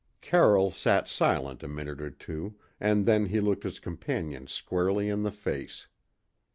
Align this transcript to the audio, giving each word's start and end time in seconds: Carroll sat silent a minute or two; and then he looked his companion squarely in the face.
Carroll 0.19 0.71
sat 0.71 1.07
silent 1.07 1.61
a 1.61 1.67
minute 1.67 2.01
or 2.01 2.09
two; 2.09 2.55
and 2.79 3.05
then 3.05 3.27
he 3.27 3.39
looked 3.39 3.63
his 3.65 3.77
companion 3.79 4.47
squarely 4.47 5.09
in 5.09 5.21
the 5.21 5.31
face. 5.31 5.85